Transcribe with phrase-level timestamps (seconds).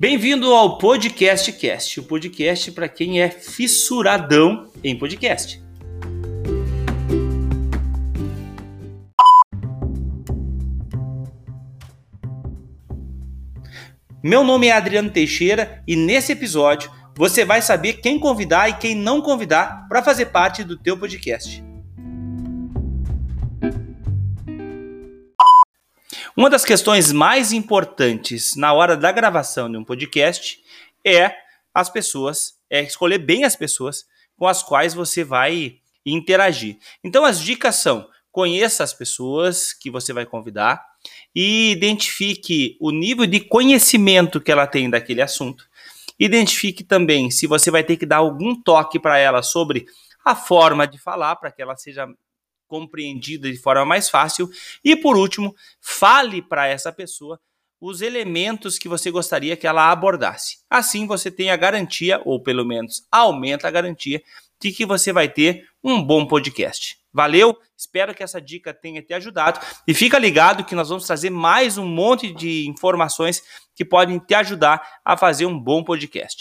[0.00, 5.62] Bem-vindo ao Podcast Cast, o podcast para quem é fissuradão em podcast.
[14.22, 18.94] Meu nome é Adriano Teixeira e nesse episódio você vai saber quem convidar e quem
[18.94, 21.62] não convidar para fazer parte do teu podcast.
[26.36, 30.60] Uma das questões mais importantes na hora da gravação de um podcast
[31.04, 31.34] é
[31.74, 34.04] as pessoas, é escolher bem as pessoas
[34.36, 36.78] com as quais você vai interagir.
[37.02, 40.84] Então as dicas são: conheça as pessoas que você vai convidar
[41.34, 45.68] e identifique o nível de conhecimento que ela tem daquele assunto.
[46.18, 49.86] Identifique também se você vai ter que dar algum toque para ela sobre
[50.24, 52.06] a forma de falar para que ela seja
[52.70, 54.48] compreendida de forma mais fácil.
[54.84, 57.40] E por último, fale para essa pessoa
[57.80, 60.58] os elementos que você gostaria que ela abordasse.
[60.70, 64.22] Assim você tem a garantia, ou pelo menos aumenta a garantia,
[64.60, 66.98] de que você vai ter um bom podcast.
[67.12, 67.58] Valeu?
[67.76, 69.58] Espero que essa dica tenha te ajudado.
[69.88, 73.42] E fica ligado que nós vamos trazer mais um monte de informações
[73.74, 76.36] que podem te ajudar a fazer um bom podcast.